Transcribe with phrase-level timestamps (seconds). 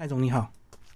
[0.00, 0.52] 蔡总你好，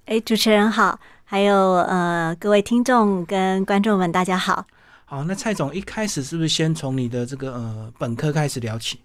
[0.07, 4.65] 哎，主持人好，还有呃各位听众跟观众们，大家好。
[5.05, 9.01] 好，那蔡总一开始是不是先从你的这个呃本科开始聊起？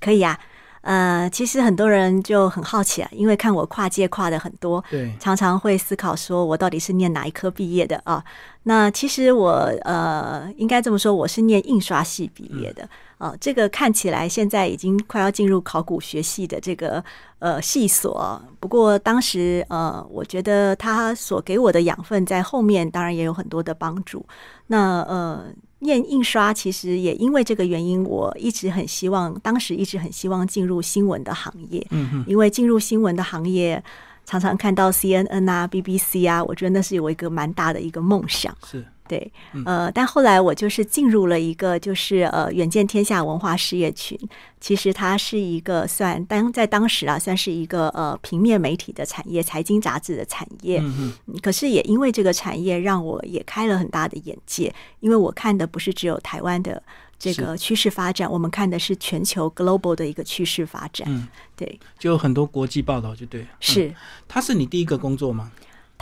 [0.00, 0.40] 可以啊。
[0.80, 8.24] 呃，其实很多人就很好奇啊，因为看我跨界跨的很多，对，常常会思考说我到底是念哪一科毕业的啊？
[8.62, 12.88] 那其实我呃，应该这么说，我是念印刷系毕业的
[13.22, 13.34] 啊。
[13.40, 17.02] 这个看起来现在已经快要进入考古学系的这个
[17.38, 24.26] 呃系所，不过当时呃，我觉得他所给我的养分在后面当然也有很多的帮助。
[24.66, 25.44] 那呃。
[25.84, 31.84] 念印刷其实也因为这个原因，我一直很希望，当时一直很希望进入新闻的行业。
[31.90, 33.82] 嗯嗯，因为进入新闻的行业，
[34.24, 38.56] 常常看到 CNN 啊、BBC 啊，我觉得那是有一个蛮大的一个梦想。
[38.64, 38.86] 是。
[39.12, 39.30] 对，
[39.66, 44.18] 呃，但后来我就是进入了一个，就是呃，远见天下文化事业群。
[44.58, 50.78] 其实它是一个算当在当时啊，算是一个呃平面媒体的产业，财经杂志的产业。
[50.80, 51.38] 嗯嗯。
[51.42, 56.82] 可是也因为这个产业，让我也开了很大的眼界，因为我看的不是只有台湾的
[57.18, 61.06] 这个趋势发展，我们看的是全球 global 的一个趋势发展。
[61.10, 63.46] 嗯，对，就很多国际报道，就对。
[63.60, 63.94] 是。
[64.26, 65.52] 他是你第一个工作吗？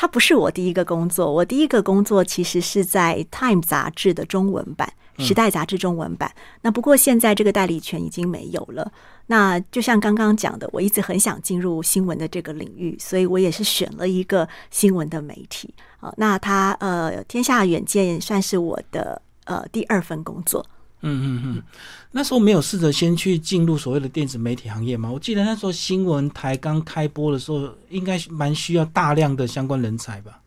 [0.00, 4.90] 它不是我第一个工作，我第一个工作其实是在《Time》杂志的中文版，
[5.22, 6.32] 《时代》杂志中文版。
[6.62, 8.90] 那不过现在这个代理权已经没有了。
[9.26, 16.10] 那就像刚刚讲的，我一直很想进入新闻的这个领域，所以我也是选了一个新闻的媒体啊。
[16.16, 20.64] 那它呃，天下远见算是我的呃第二份工作。
[21.02, 21.62] 嗯嗯嗯，
[22.12, 25.10] 那时候没有试着先去进入所谓的电子媒体行业吗？
[25.10, 30.40] 我记得那时候新闻台刚开播的时候，应该蛮需要大量的相关人才吧？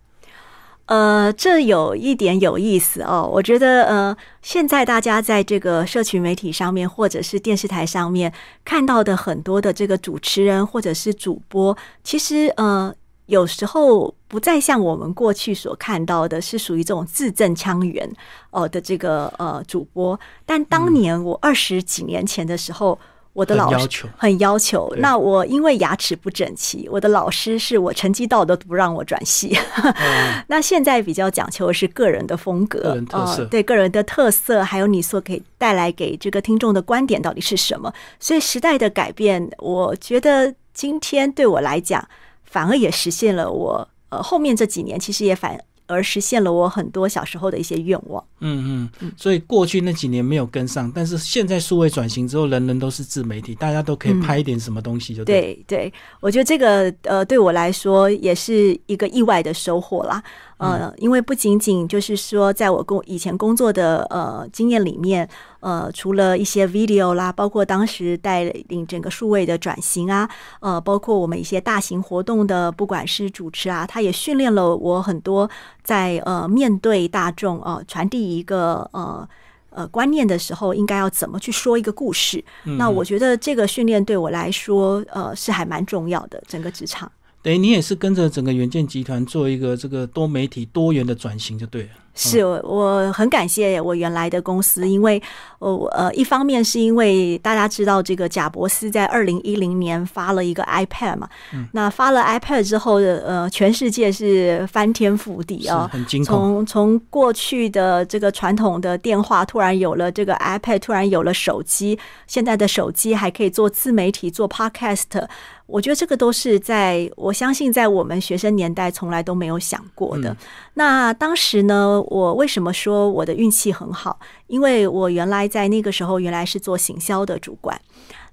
[0.86, 3.28] 呃，这有一点有意思哦。
[3.34, 8.32] 我觉得呃，现在大家在这个社群媒体上面或者是电视台上面
[8.64, 12.94] 看到的很多的这个主持人或者是主播，其实呃。
[13.28, 18.12] 有时候不再像我们过去所看到的，是属于这种字正腔圆
[18.52, 20.20] 哦的这个呃主播。
[20.46, 23.00] 但当年我二十几年前的时候，
[23.32, 24.94] 我的老师很要求。
[24.98, 29.58] 那我因为牙齿不整齐，我的老师是我成绩到都不让我转系。
[30.48, 37.94] 那现在比较讲求的是个人的风格，呃，对个人的特色，还有你所给带来给这个听众的观点到底是什么。
[38.20, 42.06] 所以时代的改变，我觉得今天对我来讲。
[42.54, 48.24] 反而也实现了我呃后面这几年其实也反而实现了我很多小时候的一些愿望。
[48.40, 55.92] 嗯嗯，所以过去那几年没有跟上，但是现在数位转型之后，人人都是自媒体，大家都可以拍一点什么东西就对对。
[56.22, 60.24] 我觉得这个呃对我来说也是一个意外的收获啦。
[60.64, 65.28] 呃，因为不仅仅就是说，在我工以前工作的呃经验里面，
[65.60, 70.30] 呃，除了一些 video 啦，包括当时带领整个数位的转型啊，
[70.62, 75.50] 呃，包括我们一些大型活动的，不管是主持啊，他也训练了我很多
[75.84, 79.28] 在呃面对大众啊，传递一个呃
[79.70, 82.44] 呃观念的时候，应该要怎么去说一个故事。
[82.64, 87.12] 那我觉得这个训练对我来说，呃，是还蛮重要的，整个职场。
[87.44, 91.90] 等于你也是跟着整个元件集团做一个这个多媒体多元的转型就对了。
[92.16, 95.20] 是，我很感谢我原来的公司，因为
[95.58, 101.28] 我呃，一方面是因为大家知道这个贾伯斯在二零一零年发了一个 iPad 嘛，
[101.72, 115.28] 那发了 iPad 之后的呃，全世界是翻天覆地啊，很惊从从过去的这个传统的电话，突然有了这个 iPad，突然有了手机，现在的手机还可以做自媒体，做 Podcast，
[115.74, 120.38] 我觉得这个都是在我相信在我们学生年代从来都没有想过的。
[120.76, 122.00] 那当时呢？
[122.10, 124.20] 我为什么说我的运气很好？
[124.46, 127.82] 因为我原来在那个时候原来是做行销的主管。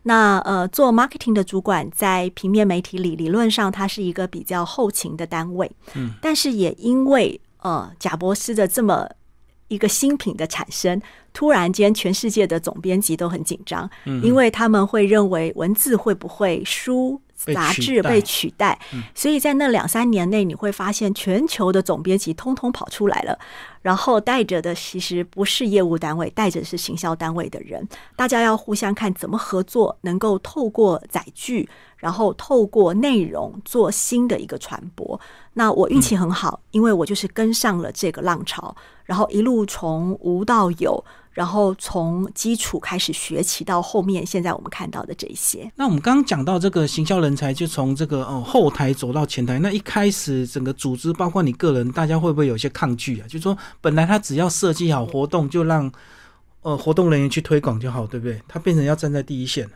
[0.02, 5.70] 那呃，做 marketing 的主管在平面媒体里，理论上它是一个比较后勤的单位。
[5.94, 9.08] 嗯，但是也因为呃贾博士的这么
[9.68, 11.00] 一个新品的产生，
[11.32, 13.88] 突然间全世界的总编辑都很紧张，
[14.22, 17.18] 因为他们会认为文字会不会输。
[17.54, 18.78] 杂志被取代，
[19.14, 23.38] 所以在那两三年内，你会发现全球的总编辑通通跑出来了，
[23.80, 35.18] 然后带着的其实不是业务单位，带着是行销单位的人，大家要互相看怎么合作，能够透过载具，然后透过内容做新的一个传播。
[35.54, 41.02] 那我运气很好，因为我就是跟上了这个浪潮，然后一路从无到有。
[41.32, 45.70] 然后从基础开始学起，到后面现在我们看到的这些。
[45.76, 49.58] 那我们刚刚讲到这个行销人才，就从这个哦后台走到前台。
[49.60, 53.24] 那一开始整个组织，包括你个人，大家会不会有些抗拒啊？
[53.28, 55.90] 就是说，本来他只要设计好活动，就让
[56.62, 58.42] 呃活动人员去推广就好，对不对？
[58.48, 59.72] 他变成要站在第一线了。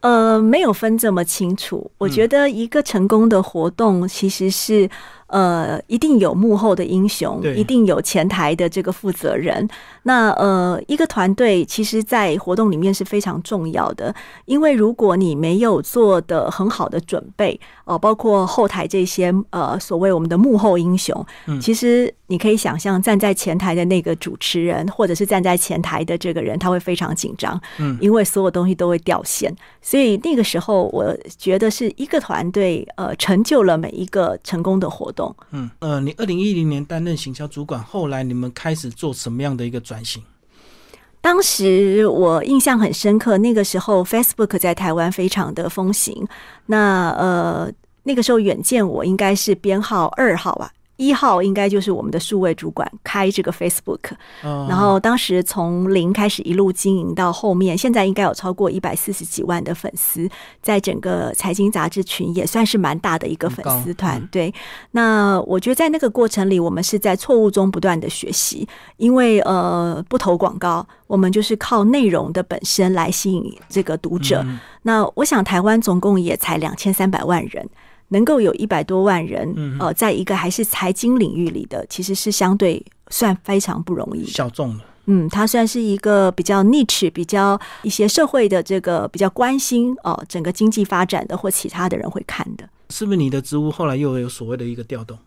[0.00, 1.90] 呃，没有分这么清楚。
[1.98, 4.88] 我觉得一个成功的活动其实是。
[5.26, 9.68] 呃，一定有幕后的英雄，一定有前台的这个负责人。
[10.02, 21.24] 那呃，一个团队其实，在活动里面是非常重要的，因为如果你没有做的很好的准备，哦，包括后台这些呃，所谓我们的幕后英雄，
[21.58, 29.54] 其实你可以想象，站在前台的那个主持人，或者是站在前台的这个人，他会非常紧张，嗯，因为所有东西都会掉线。
[29.80, 35.13] 所以那个时候，我觉得是一个团队呃，成就了每一个成功的活动。
[35.52, 40.22] 嗯呃，你二零一零年担任行销主管，后来你们开始做什么样的一个转型？
[41.20, 46.26] 当时我印象很深刻，那个时候 Facebook 在台湾非常的风行。
[46.66, 47.72] 那呃，
[48.02, 50.70] 那个时候远见我应该是编号二号吧。
[50.96, 54.12] 一号应该就是我们的数位主管开这个 Facebook，
[54.42, 60.28] 然后当时从零开始一路经营到后面，现在应该有超过一百四十几万的粉丝，
[60.62, 64.24] 在整个财经杂志群也算是蛮大的一个粉丝团。
[64.30, 64.54] 对，
[64.92, 74.44] 那我觉得在那个过程里，我们是在错误中不断的学习，因为呃不投广告，我们就是靠内容的本身来吸引这个读者。
[74.82, 77.68] 那我想台湾总共也才两千三百万人。
[78.08, 84.84] 能够有一百多万人，呃，在一个还是财经领域里的，其实是相对算非常不容易，小众的。
[85.06, 92.66] 嗯，它算是一个比较 niche、比较一些社会的这个比较关心哦，整个经济发展的或其他的人会看的。
[92.90, 95.18] 是不是你的职务后来又有所谓的一个调动？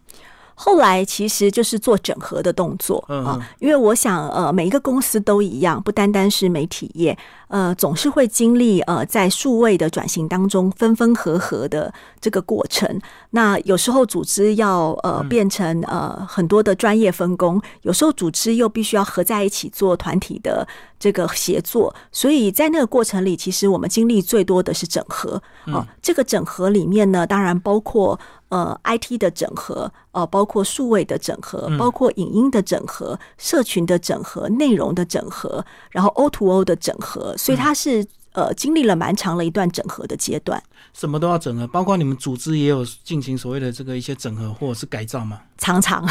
[0.60, 7.16] 后来其实就是做整合的动作啊，因为我想，呃，每一个公司都一样，不单单是媒体业，
[7.48, 13.00] 呃，总是会经历呃在数位的转型当中分分合合的这个过程。
[13.30, 20.68] 那有时候组织要呃变成呃很多的专业分工，有时候组织又必须要合在一起做团体的
[20.98, 21.94] 这个协作。
[22.12, 25.86] 所以在那个过程里，其实我们经历最多的是整合啊。
[26.02, 28.20] 这个整合里面呢，当然包括。
[28.50, 38.06] 呃，IT 的整合，呃，包括数位的整合，包括影音的整合，社群的整合，内容的整合，然后 O to O 的整合，所以它是。
[38.38, 40.62] 呃，经历了蛮长的一段整合的阶段，
[40.94, 45.42] 什么都要整合，包括你们组织也有进行所谓的这个一些整合或者是改造吗？
[45.58, 46.06] 常常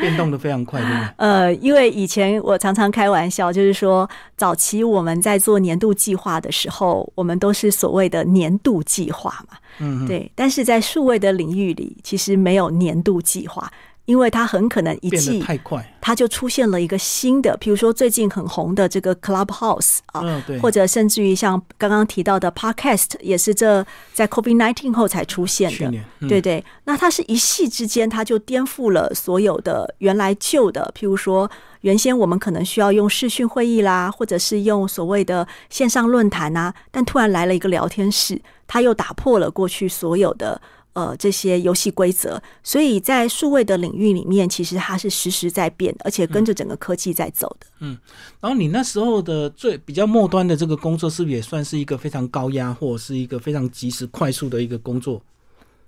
[0.00, 1.12] 变动的非常快，对吗？
[1.18, 10.30] 呃，因为以前我常常开玩笑，就是说早期我们在做年度计划的时候，我们都是所谓的年度计划嘛，嗯，对。
[10.36, 13.68] 但是在数位的领域里，其实没有年度计划。
[14.08, 25.92] 因为它很可能一季太快，它就出现了一个新的，比如说最近很红的这个 Clubhouse 啊，或者甚至于像刚刚提到的 Podcast，也是这在 COVID nineteen 后才出现的，
[26.26, 26.64] 对对。
[26.84, 31.50] 那它是一系之间，它就颠覆了所有的原来旧的，譬如说
[31.82, 40.58] 原先我们可能需要用视讯会议啦，或者是用所谓的线上论坛啊，但突然来了一个聊天室，它又打破了过去所有的。
[40.98, 47.66] 呃，这些游戏规则，所以在数位的领域里面，其实它是实时在变，而且跟着整个科技在走的。
[47.78, 47.96] 嗯，
[48.40, 55.22] 然后你那时候的最比较末端的这个工作，是不是也算是一个非常高压，或者是一个非常及时、快速的一个工作？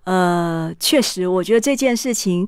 [0.04, 2.46] 呃，确实，我觉得这件事情。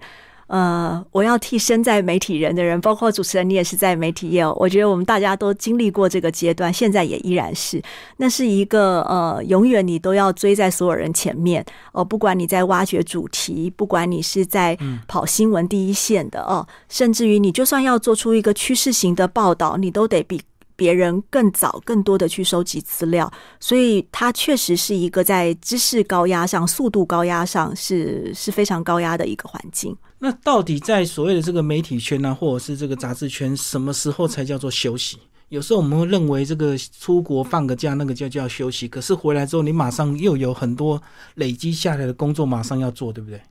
[0.49, 4.47] 呃，我要替身在媒体人的人，包括主持人，你也是在媒体业。
[4.57, 7.83] 我觉得我们大家都经历过这个阶段，现在也依然是。
[8.19, 12.05] 那是一个呃，永远你都要追在所有人前面哦。
[12.05, 14.77] 不管你在挖掘主题，不管你是在
[15.09, 20.43] 跑新闻第一线的哦，甚至于你就算要做出一个趋势型的报道，你都得比
[20.77, 23.33] 别人更早、更多的去收集资料。
[23.59, 29.97] 所以，它确实是一个在知识高压上、速度高压上是是非常高压的一个环境。
[30.25, 35.19] 那到底在所谓的这个媒体圈呢，或者是这个杂志圈，什么时候才叫做休息？
[35.49, 38.87] 有时候我们会认为这个出国放个假，那个就叫休息。
[38.87, 41.03] 可是回来之后，你马上又有很多
[41.35, 43.43] 累积下来的工作，马上要做，对不对？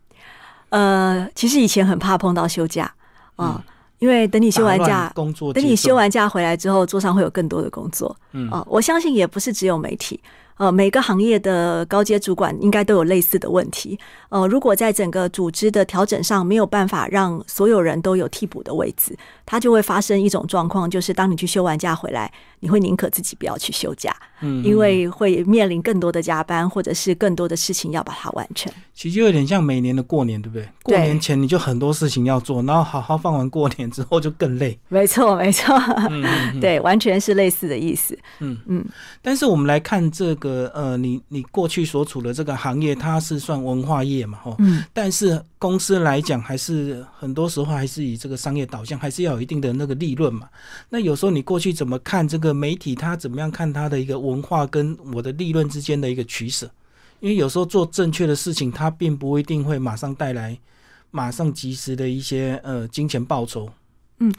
[0.70, 2.90] 呃，其实以前很怕碰到休假
[3.36, 3.62] 啊，
[4.00, 8.16] 因为等你休完假，工作等你休完假回来之后，桌上会有更多的工作。
[8.32, 10.18] 嗯啊，我相信也不是只有媒体。
[10.58, 14.00] 呃，每个行业的高阶主管应该都有类似的问题。
[14.30, 28.72] 呃，如果在整个组织的调整上没有办法让所有人都有替补的位置，它就会发生一种状况，就是当你去休完假回来，你会宁可自己不要去休假，嗯，因为会面临更多的加班，或者是更多的事情要把它完成。
[28.94, 30.68] 其实就有点像每年的过年，对不对？
[30.84, 34.78] 过年前你就很多事情要做，然后好好放完过年之后就更累。
[34.90, 35.76] 没错，没错，
[36.62, 38.18] 对，完全是类似的意思。
[38.40, 38.86] 嗯嗯。
[39.22, 40.36] 但是我们来看这。
[40.42, 50.50] 个呃，你你过去所处的这个行业，它是算文化业嘛，哦，嗯，但是公司来讲，还是很多时候还是以这个商业导向，还是要有一定的那个利润嘛。
[50.90, 56.70] 那有时候你过去怎么看这个媒体，它怎么样看它的一个文化跟我的利润之间的一个取舍？
[57.22, 60.58] 因为有时候做正确的事情，它并不一定会马上带来
[61.12, 63.70] 马上及时的一些呃金钱报酬。
[64.18, 64.34] 嗯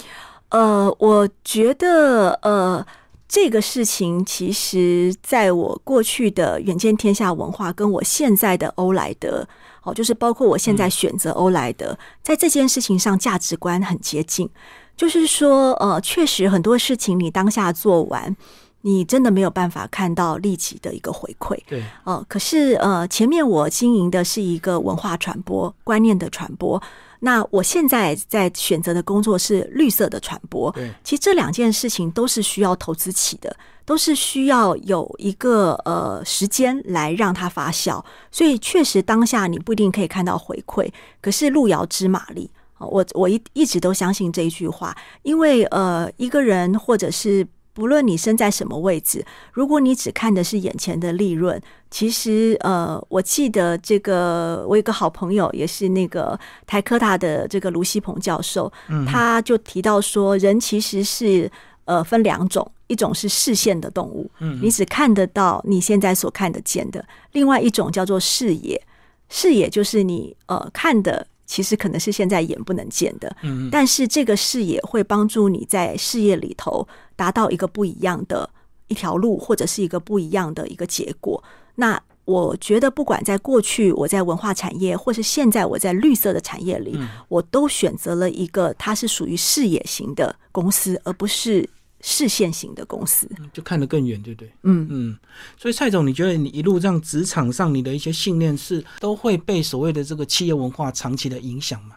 [0.48, 2.86] 呃，我觉得呃，
[3.32, 9.48] 这个事情其实在我过去的远见天下文化，跟我现在的欧莱德，
[9.84, 14.50] 哦，就是包括我现在选择欧莱德，在这件事情上价值观很接近。
[14.94, 18.36] 就是说，呃，确实很多事情你当下做完，
[18.82, 21.58] 你真的没有办法看到立即的一个回馈。
[21.66, 26.80] 对，哦，可是呃，前面我经营的是一个文化传播观念的传播。
[27.20, 47.46] 那我现在在选择的工作是绿色的传播，对，其实这两件事情都是需要投资起的，都是需要有一个呃时间来让它发酵，所以确实当下你不一定可以看到回馈，可是路遥知马力，我我一一直都相信这一句话，因为呃一个人或者是。
[47.74, 51.60] 不论你身在什么位置，如果你只看的是眼前的利润，
[51.90, 58.70] 其实呃，我记得这个我有个好朋友，也是那个台科大的这个卢锡鹏教授，
[59.06, 61.50] 他就提到说，人其实是
[61.86, 67.00] 呃分两种，一种是视线的动物，你只看得到你现在所看得见的；
[67.32, 68.80] 另外一种叫做视野，
[69.28, 71.26] 视野就是你呃看的。
[71.44, 76.86] 其实可能是现在眼不能见的，嗯，但是这个视野会帮助你在事业里头
[77.22, 78.50] 达到一个不一样的
[78.88, 81.40] 一条路，或者是一个不一样的一个结果。
[81.76, 86.98] 那我觉得，不管在过去我在文化产业，或是现在我在绿色的产业里，
[87.28, 91.70] 我都选择了一个它是属于视野型的公司，而不是。
[92.04, 94.52] 视线型的公司就看得更远，对不对？
[94.64, 95.16] 嗯嗯。
[95.56, 101.94] 所以蔡总，你觉得你一路这样职场上你的一些信念是都会被所谓的这个企业文化长期的影响吗？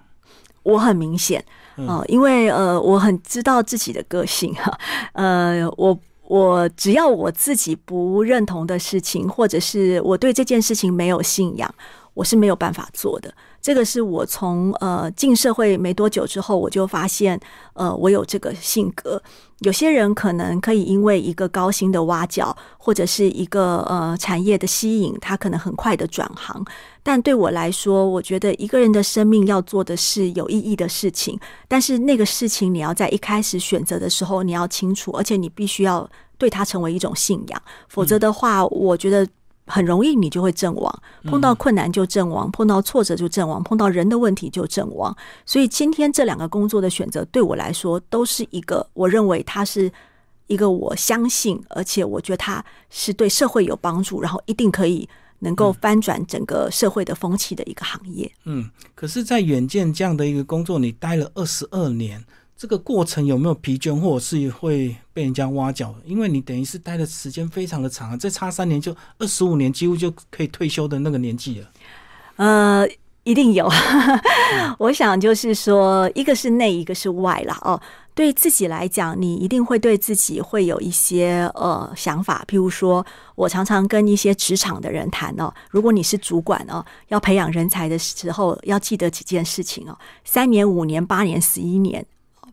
[0.62, 1.44] 我很明显
[1.77, 4.77] 哦，因为呃，我很知道自己的个性哈。
[5.13, 11.74] 呃，我我只要我自己不认同的事情，或者是我对这件事情没有信仰，
[12.13, 13.34] 我是没有办法做的。
[13.62, 17.39] 这个是我从呃进社会没多久之后，我就发现，
[17.74, 19.22] 呃，我有这个性格。
[19.60, 26.63] 有些人可能可以因为一个高薪的挖角，或者是一个呃产业的吸引，他可能很快的转行。
[27.05, 36.09] 但对我来说，我觉得一个人的生命要做的是有意义的事情，但是那个事情你要在一开始选择的时候你要清楚，而且你必须要
[36.39, 39.27] 对它成为一种信仰，否则的话，我觉得。
[39.67, 41.01] 很容易，你就会阵亡。
[41.24, 45.12] 碰到困难就阵亡，碰到挫折就阵亡，碰到人的问题就阵亡。
[45.43, 49.91] 所以今天这两个工作的选择，对我来说都是一个，我认为它是
[50.45, 55.09] 一个我相信，而且我觉得它是对社会有帮助，然后一定可以
[55.39, 58.32] 能够翻转整个社会的风气的一个行业。
[58.46, 62.24] 嗯，可是，在远见这样的一个工作，你待了二十二年。
[62.58, 65.94] 这个过程有没有疲倦，或者是会被人家挖角？
[66.06, 71.70] 因为你等于是待的时间非常的长，再差三年就二十五年，几乎就可以退休的那个年纪了。
[72.38, 72.88] 呃，
[73.25, 73.70] 一定有。
[74.80, 77.80] 我想就是说，一个是内，一个是外了哦。
[78.15, 82.43] 对自己来讲，你一定会对自己会有一些呃想法。
[82.48, 83.05] 譬如说，
[83.36, 92.03] 我常常跟一些职场的人谈哦，如果你是主管哦，要培养人才的时候，要记得几件事情哦：三年、五年、八年、十一年。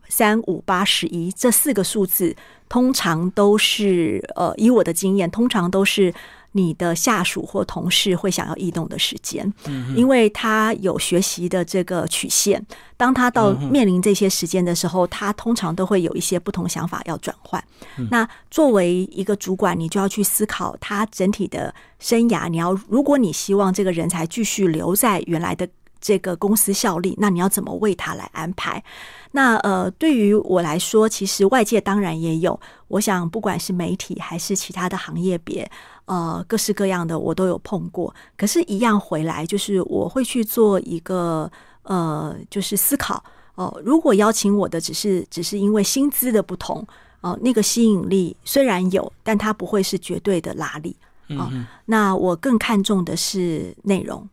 [0.09, 2.35] 三五八十一这四个数字，
[2.69, 6.13] 通常都是呃，以我的经验，通常都是
[6.53, 9.51] 你的下属或同事会想要异动的时间，
[9.95, 12.65] 因为他有学习的这个曲线。
[12.95, 17.63] 当他到面临这些时间的时候，他通常都会有一些不同想法要转换。
[18.09, 22.47] 那作为一个主管，你就要去思考他整体的生涯。
[22.47, 25.67] 你要，如果你希望这个人才继续留在原来的。
[26.05, 28.83] 这个公司效力，那你要怎么为他来安排？
[29.31, 32.59] 那呃，对于我来说，其实外界当然也有。
[32.89, 35.71] 我想，不管是媒体还是其他的行业别，
[36.05, 38.13] 呃，各式各样的我都有碰过。
[38.37, 41.49] 可是，一样回来，就是我会去做一个
[41.83, 43.23] 呃，就是思考
[43.55, 43.81] 哦。
[43.85, 46.85] 如果邀请我的只是只是因为薪资的不同
[47.21, 50.95] 哦，那个吸引力虽然有，但它不会是绝对的拉力
[51.37, 51.51] 啊。
[51.85, 54.27] 那我更看重的是内容。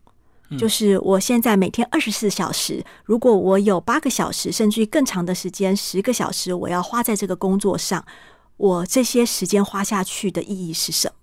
[0.59, 8.05] 就是我现在每天二十四小时，如果我有八个小时，甚至于更长的时间，十个小时，我要花在这个工作上，
[8.57, 11.20] 我这些时间花下去的意义是什么？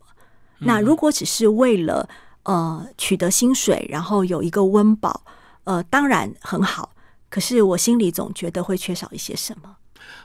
[0.58, 2.08] 那如果只是为了
[2.42, 5.24] 呃取得薪水，然后有一个温饱，
[5.64, 6.90] 呃，当然很好，
[7.28, 9.76] 可是我心里总觉得会缺少一些什么。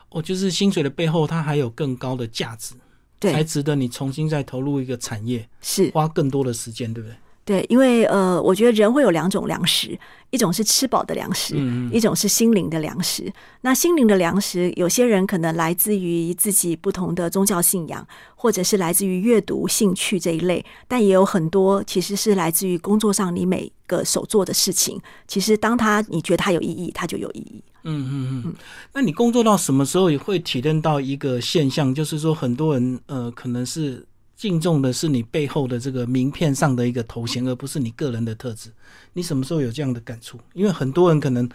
[0.10, 2.76] 哦，就是薪水的背后，它还有更高的价值。
[3.20, 7.16] 对才值得你重新再投入一个产业，是花更多的时间，对不对？
[7.46, 11.56] 对，因为呃，我觉得人会有两种粮食，一种是吃饱的粮食，
[11.92, 13.32] 一种是心灵的粮食。
[13.62, 24.98] 那心灵的粮食，有些人可能来自于自己不同的宗教信仰，或者是来自于阅读兴趣这一类，但也有很多其实是来自于工作上你每个手做的事情。
[25.28, 27.62] 其实当他你觉得它有意义，它就有意义。
[27.84, 28.56] 嗯嗯嗯。
[28.94, 34.06] 那你工作到什么时候也会体认到一个现象，就是说很多人呃可能是
[34.44, 38.70] 敬重的是你背后的这个名片上的一个头衔，而不是你个人的特质。
[39.14, 40.38] 你什么时候有这样的感触？
[40.52, 41.50] 因为很多人可能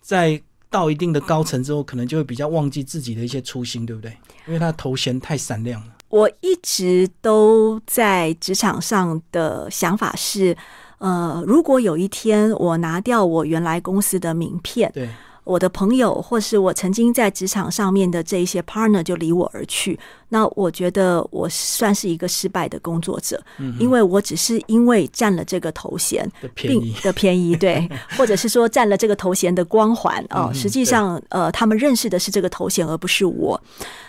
[0.00, 4.10] 在到一定的高层之后，可能就会比较忘记自己的一些初心，对不对？
[4.48, 5.94] 因为他的头衔太闪亮了。
[6.08, 10.56] 我一直都在职场上的想法是，
[10.98, 15.08] 呃，如果有一天我拿掉我原来公司的名片，对，
[15.46, 19.96] 我的朋友或是我曾经在职场上面的这一些 partner 就离我而去，
[20.30, 23.40] 那我觉得我算是一个失败的工作者，
[23.78, 26.80] 因为我只是因为占了这个头衔的便宜。
[26.80, 27.88] 并的便宜，对，
[28.18, 33.60] 或者是说占了这个头衔的光环哦，嗯实际上呃，他们认识的是这个头衔，而不是我。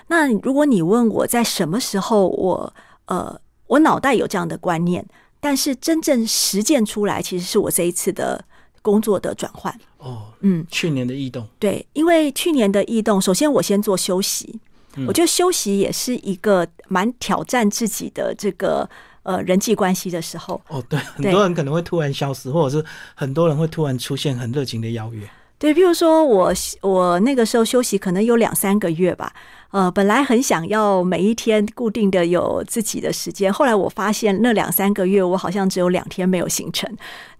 [0.08, 2.74] 那如果你问我在什么时候我
[3.06, 5.06] 呃我脑袋有这样的观念，
[5.39, 8.44] 但是真正实践出来，其实是我这一次的
[8.88, 9.74] 工作的转换。
[9.98, 14.58] 哦，嗯，去年的异动，对，因为去年的异动，首先我先做休息，
[15.06, 18.89] 我觉得休息也是一个蛮挑战自己的这个
[19.24, 20.62] 呃人际关系的时候。
[20.70, 25.27] 哦，对，很多人可能会突然消失，或者是很多人会突然出现很热情的邀约。
[25.60, 29.34] 对，比如说我我那个时候休息可能有两三个月吧，
[29.72, 36.88] 呃，本来很想要每一天固定的有自己的时间，后来我发现那两三个月我好像只有两天没有行程，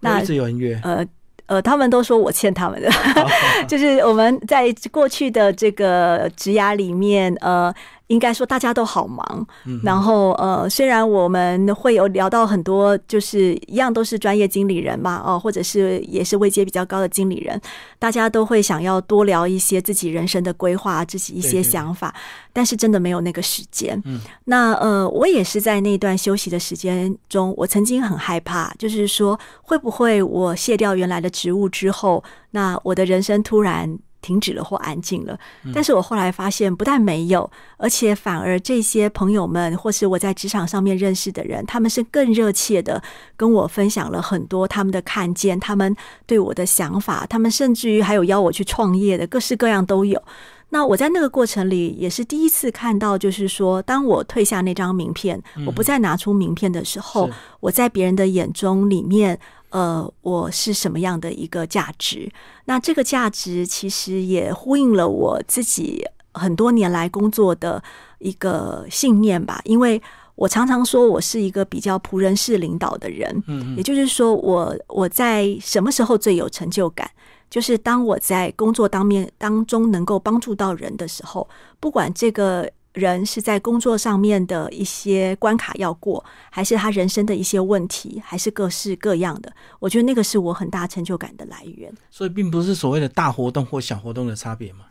[0.00, 1.06] 那一直有人约，呃
[1.48, 2.88] 呃，他们都说我欠他们的，
[3.66, 7.74] 就是我们在过去的这个职涯里面，呃，
[8.08, 9.46] 应该说大家都好忙，
[9.82, 17.60] 然后呃，虽然我们会有聊到很多，就是一样都是专业经理人嘛，哦、或者是也是位阶比较高的经理人，
[17.98, 21.70] 大家都会想要多聊一些自己人生的规划，自己一些对对对。
[21.70, 22.14] 想法，
[22.52, 24.00] 但是真的没有那个时间。
[24.06, 24.20] 嗯。
[24.44, 35.38] 那呃，我也是在那段休息的时间中，我曾经很害怕，就是说会不会我卸掉原来的职务之后，那我的人生突然停止了或安静了。
[35.72, 43.02] 但是我后来发现，不但没有，而且反而这些朋友们，或是我在职场上面认识的人，他们是更热切的
[43.36, 45.94] 跟我分享了很多他们的看见，他们
[46.26, 50.22] 对我的想法，他们甚至于还有邀我去创业的，各式各样都有。
[50.70, 59.40] 那我在那个过程里也是第一次看到，就是说，当我退下那张名片，我不再拿出名片的时候，我在别人的眼中里面，
[59.70, 62.30] 呃，我是什么样的一个价值？
[62.64, 66.04] 那这个价值其实也呼应了我自己
[66.34, 67.82] 很多年来工作的
[68.18, 70.00] 一个信念吧，因为。
[70.38, 77.10] 我常常说，我是一个比较仆人式领导的人，嗯也就是说我，我在什么时候最有成就感？
[77.50, 81.48] 就是当我在工作当面当中能够帮助到人的时候，
[81.80, 91.92] 不管这个人是在工作上面的一些关卡要过，还是他人生的一些问题，还是各式各样的，我觉得那个是我很大成就感的来源。
[92.10, 94.86] 所以并不是所谓的大活动或小活动的差别嘛。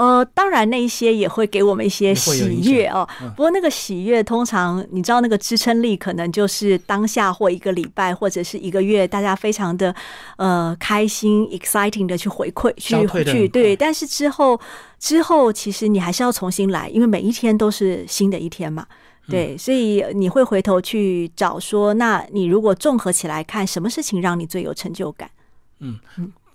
[0.00, 3.06] 呃，当然那一些也会给我们一些喜悦哦。
[3.36, 9.94] 不过那个喜悦通常你知道那个支撑力可能就是当下或一个礼拜或者是一个月，大家非常的
[10.38, 14.58] 呃开心 exciting 的去回馈去消退得很去对，但是之后
[14.98, 18.86] 之后其实你还是要重新来，因为每一天都是新的一天嘛。
[19.28, 25.30] 对，所以你会回头去找说，那你如果综合起来看，什么事情让你最有成就感？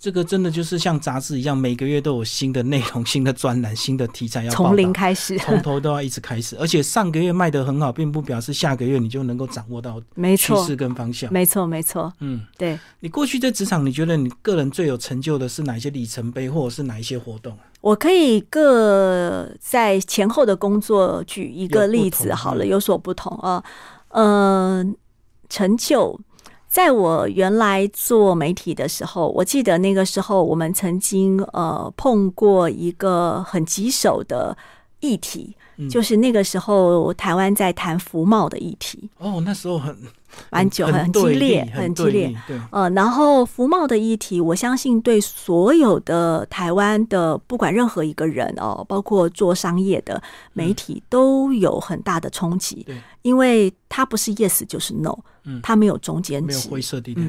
[0.05, 6.55] 这个真的就是像杂志一样，每个月都有新的内容、新的专栏、新的题材要报从零道开始，从头都要一直开始。
[6.59, 9.99] 而且上个月卖的很好，并不表示下个月你就能够掌握到
[10.37, 11.33] 趋势跟方向。
[11.33, 12.77] 没错，没错，嗯，对。
[12.99, 17.57] 你过去在职场，你觉得你个人最有成就的是哪一些里程碑，或者是哪一些活动？
[17.81, 23.63] 我可以各在前后的工作举一个例子好了，有所不同啊。
[24.09, 24.85] 呃，
[25.49, 26.19] 成就，
[26.75, 34.57] 在我原来做媒体的时候，我记得那个时候我们曾经呃碰过一个很棘手的
[34.99, 39.09] 议题，嗯就是那个时候台湾在谈服贸的议题。
[39.19, 39.95] 哦，那时候很
[40.49, 42.35] 蛮久，很激烈，很激烈。
[42.47, 50.21] 对，呃，然后服贸的议题，我相信对所有的台湾的不管任何一个人哦，包括做商业的
[50.53, 52.83] 媒体都有很大的冲击。
[52.85, 57.21] 对，因为它不是 yes 就是 no，嗯，它没有中间值，没有灰色地带。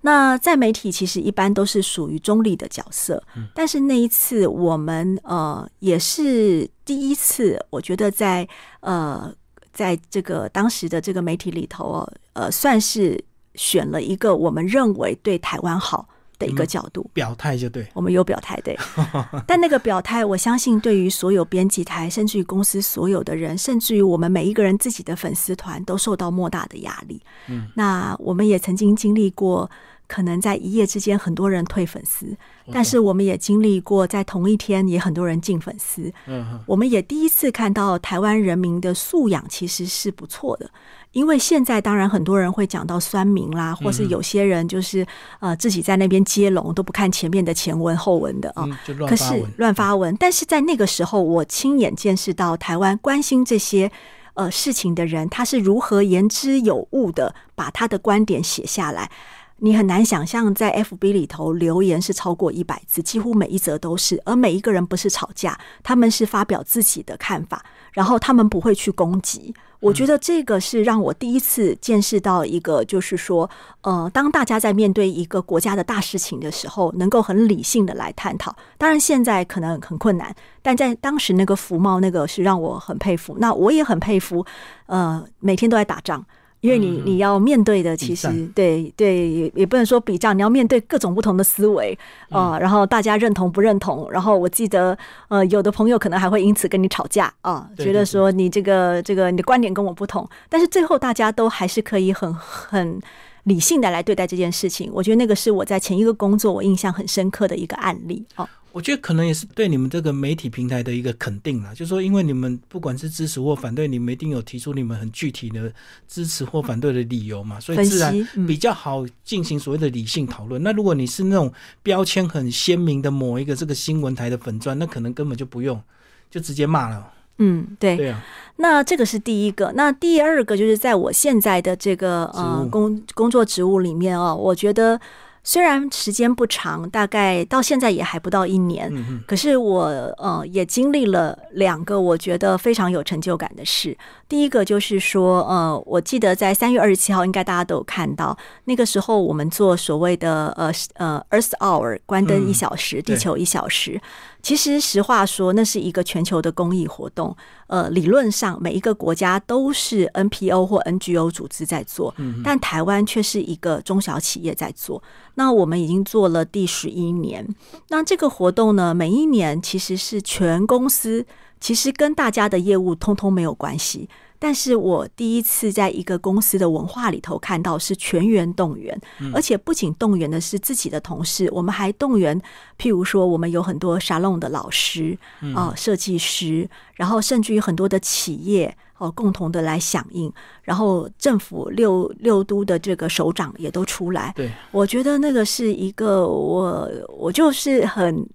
[0.00, 3.22] 那在媒体其实一般都是属于中立的角色，
[3.54, 8.48] 但是那一次我们呃也是第一次，我觉得在
[8.80, 9.32] 呃。
[9.74, 13.22] 在这个当时的这个媒体里头哦，呃，算是
[13.56, 16.08] 选了一个我们认为对台湾好
[16.38, 18.78] 的一个角度表态，就对，我们有表态对。
[19.46, 27.20] 但那个表态，我相信对于所有编辑台，甚至于公司所有的人，甚至于我们每一个人自己的粉丝团，都受到莫大的压力。
[27.48, 29.70] 嗯，那我们也曾经经历过。
[30.06, 32.36] 可能在一夜之间，很多人退粉丝，
[32.72, 36.12] 但是我们也经历过，在同一天也很多人进粉丝。
[36.26, 40.70] 嗯，我们也第一次看到台湾人民的素养其实是不错的，
[41.12, 45.06] 因为现在当然很多人会讲到酸民啦，或是有些人就是
[45.40, 48.68] 呃自己在那边接龙都不看前面的前文后文的啊，
[49.08, 49.24] 可是
[49.56, 50.14] 乱发文。
[50.20, 53.90] 但是在那个时候，我亲眼见识到台湾关心这些
[54.34, 59.10] 呃事情的人，他是如何言之有物的把他的观点写下来。
[59.58, 64.20] 你很难想象，在 FB 里头留言是超过一百字，几乎每一则都是。
[64.24, 69.54] 而每一个人不是吵架，他们是发表自己的看法，然后他们不会去攻击。
[69.80, 73.48] 我觉得这个是让我第一次见识到一个，就是说，
[73.82, 78.54] 呃，当大家在面对一个国家的大事情的时候，能够很理性的来探讨。
[78.76, 83.36] 当然，现在可能很困难，但在当时那个福茂那个是让我很佩服。
[83.38, 84.44] 那我也很佩服，
[84.86, 86.24] 呃，每天都在打仗。
[86.64, 91.96] 因为你你要面对的，其实对对也也不能说比较，你要面对各种不同的思维
[92.30, 94.96] 啊，然后大家认同不认同，然后我记得
[95.28, 102.98] 呃，有的朋友可能还会因此跟你吵架啊，觉得说你这个这个你的观点跟我不同，但是最后大家都还是可以很很
[103.42, 104.90] 理性的来对待这件事情。
[104.94, 108.48] 我觉得那个是我在前一个工作我印象很深刻的一个案例哦。
[108.74, 115.72] 我觉得可能也是对你们这个媒体平台的一个肯定啦，就是说，因为你们不管是支持或反对，你们一定有提出你们很具体的
[116.08, 118.12] 支持或反对的理由嘛，所以自然
[118.48, 120.60] 比较好进行所谓的理性讨论。
[120.64, 121.52] 那如果你是那种
[121.84, 125.80] 标签很鲜明的某一个这个新闻台的粉钻，那可能根本就不用，
[126.28, 127.12] 就直接骂了。
[127.38, 128.24] 嗯，对，对啊。
[128.56, 135.00] 那这个是第一个，那第二个就是在我现在的这个呃工工作职务里面哦，我觉得。
[135.44, 138.90] 虽然时间不长，大概到现在也还不到一年，
[139.26, 139.84] 可是我
[140.16, 143.96] 呃也经历了两个我觉得非常有成就感的事。
[144.26, 154.00] 第一个就是说，呃，我记得在三月二十七号，应该大家都有看到，那个时候我们做所谓的呃呃 Earth Hour 关灯一小时，地球一小时。
[154.44, 157.34] 其实实话说，那是一个全球的公益活动。
[157.66, 165.02] 呃，理论上每一个国家都是 NPO 或 NGO 组织在做，但台湾却是一个中小企业在做。
[165.36, 167.48] 那我们已经做了第十一年。
[167.88, 171.24] 那这个活动呢，每一年其实是全公司，
[171.58, 174.10] 其实跟大家的业务通通没有关系。
[174.44, 178.94] 但是我第一次在一个公司的文化里头看到是全员动员，
[179.32, 182.38] 而且不仅动员的是自己的同事，我们还动员，
[182.78, 185.16] 譬如说我们有很多沙龙的老师
[185.54, 190.30] 啊、设计师，然后甚至于很多的企业哦，共同的来响应，
[190.62, 194.30] 然后政府六六都的这个首长也都出来。
[194.36, 198.28] 对，我觉得那个是一个我我就是很。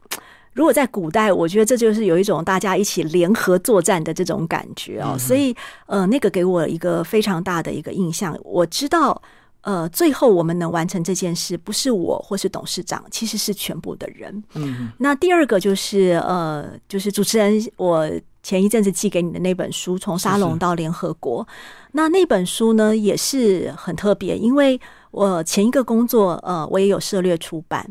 [0.53, 8.37] 如果在古代，我觉得这就是有一种大家一起联合作战的这种感觉哦，所以呃，那个给我一个非常大的一个印象。
[8.43, 9.21] 我知道，
[9.61, 14.43] 呃，最后我们能完成这件事，不是我或是董事长，其实是全部的人。
[14.55, 18.09] 嗯，那第二个就是呃，就是主持人，我
[18.41, 21.45] 前一阵子寄给你的那本书《从沙龙到联合国》，
[21.91, 24.79] 那那本书呢也是很特别，因为
[25.11, 27.89] 我前一个工作呃，我也有涉略出版。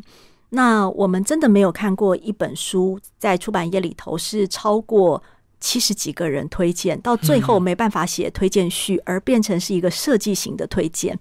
[0.50, 5.22] 那我们真的没有看过一本书在出版业里头是超过
[5.60, 11.18] 七十几个人推荐，到最后没办法写推荐序，而变成是一个设计型的推荐。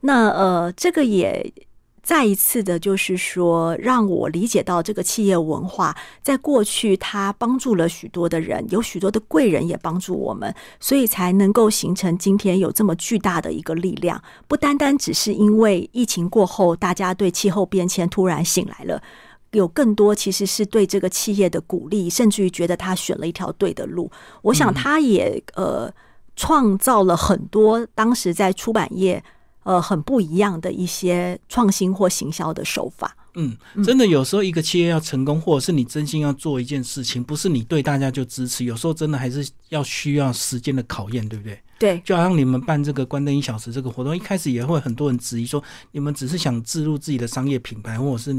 [0.00, 1.52] 那呃，这个也。
[2.10, 14.20] 再一次的，就是说，让我理解到这个企业文化，在过去它帮助了许多的人，有许多的贵人也帮助我们，所以才能够形成今天有这么巨大的一个力量。
[14.48, 19.00] 不单单只是因为疫情过后，大家对气候变迁突然醒来了，
[19.52, 24.10] 有更多其实是对这个企业的鼓励，甚至于觉得他选了一条对的路。
[24.42, 25.88] 我想，他也呃
[26.34, 29.22] 创造了很多当时在出版业。
[29.62, 33.16] 呃，很不一样的一些创新或行销的手法。
[33.34, 41.62] 嗯，真的有时候一个企业要成功，或者是你真心要做一件事情，不是你对大家就支持，有时候真的还是要需要时间的考验，对不对？
[41.78, 48.34] 对，就好像你们办这个关灯一小时这个活动，一开始也会很多人质疑说，你们只是想置入自己的商业品牌，或者是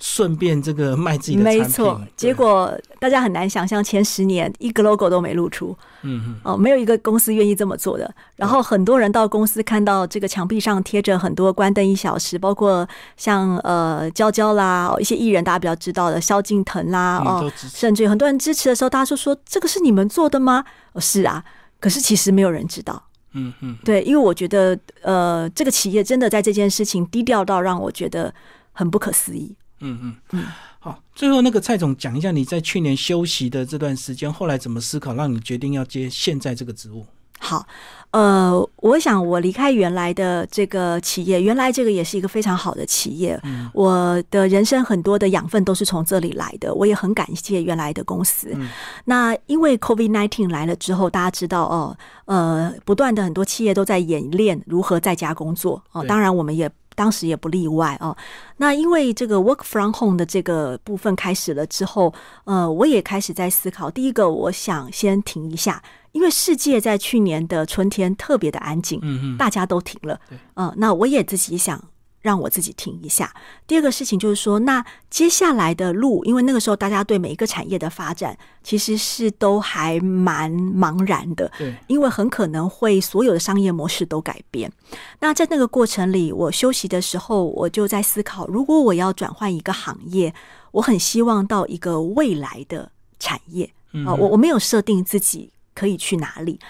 [0.00, 1.62] 顺便这个卖自己的产品。
[1.62, 8.12] 没错，结果大家很难想象，前十年一个 logo 都没露出，嗯嗯，哦，没有一个公司愿意这么做的。
[8.36, 20.64] 然后很多人到公司看到这个墙壁上贴着很多关灯一小时，包括像呃娇娇啦，一些艺人大家比较知道的萧敬腾啦，哦，甚至于很多人支持的时候，大家就说这个是你们做的吗？
[20.92, 21.44] 哦，是啊。
[21.80, 23.02] 可是其实没有人知道，
[23.34, 28.32] 嗯嗯，对，因为我觉得，呃，这个企业真的在这件事情低调到让我觉得
[28.72, 29.54] 很不可思议。
[29.84, 30.44] 嗯嗯嗯，
[30.80, 37.06] 好，最后那个蔡总讲一下你在去年休息的这段时间，后来怎么思考，让你决定要接现在这个职务？
[37.40, 37.66] 好，
[38.12, 43.38] 呃，我想我离开原来的这个企业，原来这个也是一个非常好的企业。
[43.74, 48.56] 我的人生很多的养分都是从这里来的，我也很感谢原来的公司。
[49.04, 58.16] 那因为 COVID nineteen 来了之后，大家知道哦，呃，不断的很多企业都在演练如何在家工作哦，当然我们也当时也不例外哦。
[58.58, 62.12] 那因为这个 work from home 的这个部分开始了之后，
[62.44, 63.90] 呃，我也开始在思考。
[63.90, 65.82] 第一个，我想先停一下。
[66.12, 70.20] 因为世界在去年的春天特别的安静，嗯大家都停了，
[70.54, 71.82] 嗯，那我也自己想
[72.24, 73.30] 让我自己停一下。
[73.66, 84.72] 第二个事情就是说，那接下来的路，因为那个时候大家对每一个产业的发展其实是都还蛮茫然的，对，因为很可能会所有的商业模式都改变。
[85.20, 90.34] 那在那个过程里，我休息的时候，我就在思考，如果我要转换一个行业，
[90.72, 93.70] 我很希望到一个未来的产业
[94.06, 95.50] 啊，我我没有设定自己。
[95.76, 96.60] 可以去哪里？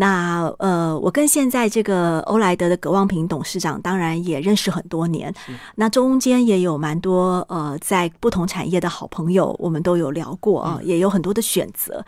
[0.00, 5.32] 那呃，我跟现在这个欧莱德的葛望平董事长，当然也认识很多年。
[5.74, 12.02] 那中间也有蛮多呃，在不同产业的好朋友，我们都有聊过啊，也有很多的选择。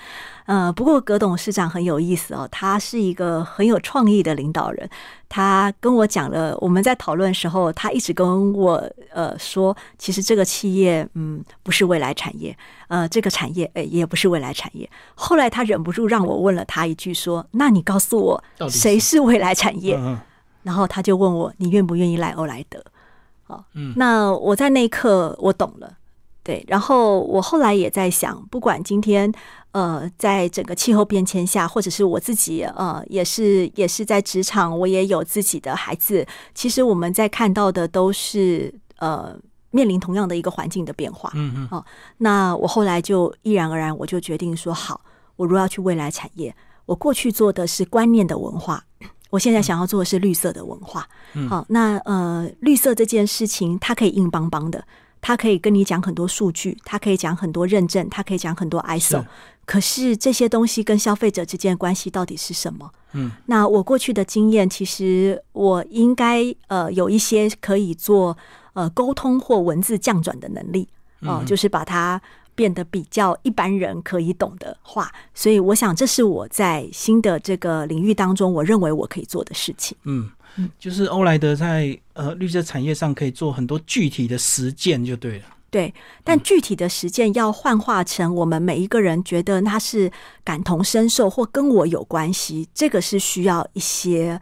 [0.47, 4.89] 呃，不过葛董事长很有意思哦，他是一个很有创意的领导人。
[5.29, 12.55] 他跟我讲了，我们在讨论的时候，他一直跟我呃说，其实这个企业嗯不是未来产业，
[12.89, 14.89] 呃这个产业诶也不是未来产业。
[15.15, 19.99] 后来他忍不住让我问了他一句，说：“那你告诉我，谁是未来产业？”
[20.63, 22.83] 然后他就问我：“你愿不愿意来欧莱德？”
[23.49, 25.93] 哦，嗯，那我在那一刻我懂了。
[26.45, 29.33] 对，然后我后来也在想，不管今天
[29.71, 39.37] 呃，在整个气候变迁下，或者是我自己呃，也是也是在职场，我也有自己的孩子，其实我们在看到的都是呃，
[39.71, 41.31] 面临同样的一个环境的变化。
[41.35, 41.69] 嗯嗯。
[41.71, 41.85] 哦，
[42.19, 45.01] 那我后来就毅然而然，我就决定说，好，
[45.37, 46.53] 我如果要去未来产业，
[46.87, 48.85] 我过去做的是观念的文化，
[49.31, 51.09] 我现在想要做的是绿色的文化。
[51.49, 54.85] 好，那呃，绿色这件事情，它可以硬邦邦的。
[55.25, 59.25] 它可以跟你讲很多数据，它可以讲很多认证，它可以讲很多 ISO。
[59.65, 62.91] 可是这些东西跟消费者之间的关系到底是什么？
[63.13, 68.37] 嗯，那我过去的经验，其实我应该呃有一些可以做
[68.73, 70.89] 呃沟通或文字降转的能力
[71.21, 72.21] 哦，就是把它
[72.55, 75.11] 变得比较一般人可以懂的话。
[75.35, 79.97] 所以我想，这是我在新的这个领域当中，我认为我可以做的事情。
[80.05, 80.31] 嗯。
[80.79, 85.45] 就是欧莱德在呃绿色产业上可以做很多具体的实践，就对了。
[85.71, 90.13] 对，但具体的实践要幻化成我们每一个人觉得他是
[90.45, 94.39] 感同身受或跟我有关系，这个是需要一些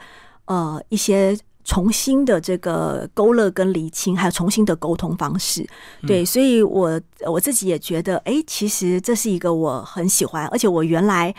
[0.46, 1.38] 呃一些
[1.70, 5.64] 重新的这个勾勒跟厘清，还有重新的沟通方式。
[6.04, 11.32] 对，所以我我自己也觉得，哎，其实这是一个我很喜欢，而且我原来。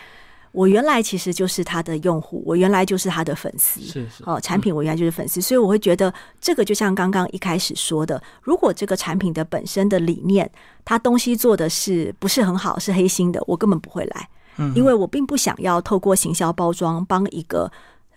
[0.54, 4.22] 我原来其实就是他的用户，我原来就是他的粉丝，是是。
[4.26, 10.50] 哦，产品我原来就是粉丝，所以我会觉得这个就像刚刚一开始说的，如果这个产品的本身的理念，
[10.84, 17.72] 它东西做的是不是很好，是黑心的，我根本不会来，嗯，因为我并不想要透过行销包装帮一个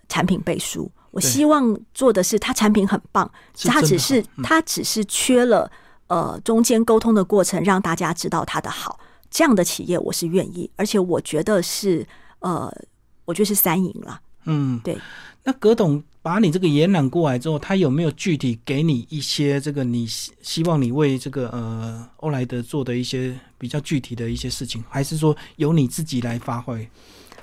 [0.10, 3.30] 产品背书，我希望做的是它产品很棒，
[3.64, 5.72] 它只是它只是缺了
[6.06, 9.00] 呃中间沟通的过程，让大家知道它的好，
[9.32, 12.06] 这样的企业我是愿意，而且我觉得是。
[12.40, 12.72] 呃，
[13.24, 14.22] 我觉得是三赢了。
[14.44, 14.96] 嗯，对。
[15.44, 26.88] 那葛董把你这个延揽过来之后，他有没有具体给你一些这个你希希望你为这个呃欧莱德做的一些比较具体的一些事情，还是说由你自己来发挥？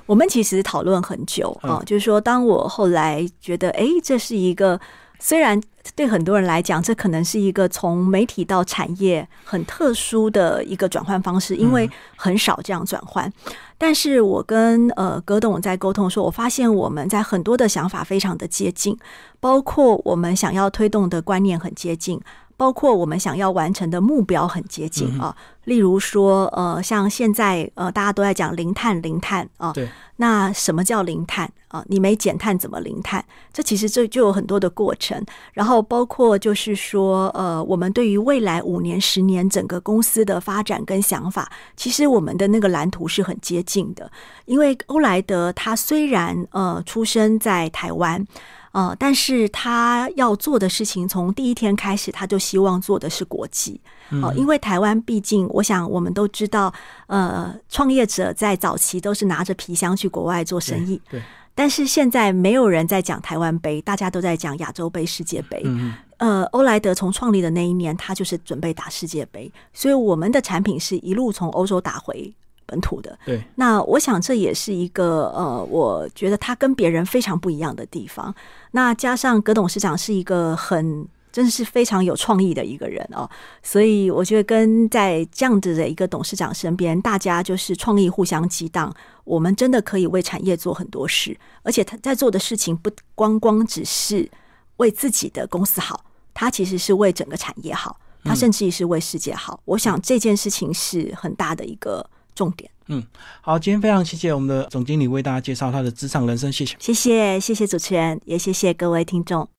[0.07, 4.81] 我们其实讨论很久啊，就是说，当我后来觉得，哎，这是一个
[5.19, 5.61] 虽然
[5.95, 13.33] 对很多人来讲，这可能是一个从媒体到产业很特殊的一个转换方式，因为很少这样转换。
[13.79, 18.97] 但是我跟呃葛董在沟通的时候，我发现我们在很多的想法非常的接近，
[19.41, 22.21] 包括我们想要推动的观念很接近，
[22.57, 25.37] 包括我们想要完成的目标很接近啊。
[25.65, 29.73] 例如说，呃，像现在呃，大家都在讲零碳，零碳啊。
[29.73, 29.89] 对。
[30.17, 31.85] 那什么叫零碳啊？
[31.89, 33.25] 你没减碳怎么零碳？
[33.53, 35.25] 这其实这就有很多的过程。
[35.53, 44.11] 然后包括就是说，呃，我们对于未来五年、十年整个公司的发展跟想法，其实我们的那个蓝图是很接近的。
[44.47, 48.27] 因为欧莱德他虽然呃出生在台湾。
[48.73, 53.81] 呃，但是他要做的事情，从第一天开始，他就希望做的是国际。
[54.23, 56.73] 哦，因为台湾毕竟，我想我们都知道，
[57.07, 61.01] 呃，创业者在早期都是拿着皮箱去国外做生意。
[61.11, 61.23] 对。
[61.55, 65.61] 但是现在没有人在讲台湾杯，大家都在讲亚洲杯、世界杯。
[65.67, 65.93] 嗯。
[66.17, 72.33] 呃，欧莱德从创立的那一年，他就是准备打世界杯，所以我们的产品是一路从欧洲打回。
[72.65, 78.35] 本土的，对，那我想这也是一个呃，我觉得他跟别人非常不一样的地方。
[78.73, 83.29] 那加上葛董事长是一个很真的是非常有创意的一个人哦，
[83.63, 91.35] 所以我觉得跟在这样子的一个董事长身边，大家就是创意互相激荡，我们真的可以为产业做很多事。
[91.63, 94.31] 而且他在做的事情不光光只是
[94.77, 96.05] 为自己的公司好，
[96.35, 99.59] 他其实是为整个产业好，他甚至于是为世界好。
[99.65, 102.05] 我想这件事情是很大的一个。
[102.35, 103.03] 重点，嗯，
[103.41, 109.49] 好，今天非常谢谢我们的总经理为大家介绍他的职场人生，谢谢，谢谢，谢谢主持人，也谢谢各位听众。